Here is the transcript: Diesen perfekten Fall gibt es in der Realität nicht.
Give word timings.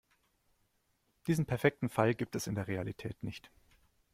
Diesen 1.27 1.45
perfekten 1.45 1.87
Fall 1.87 2.15
gibt 2.15 2.35
es 2.35 2.47
in 2.47 2.55
der 2.55 2.67
Realität 2.67 3.21
nicht. 3.21 3.51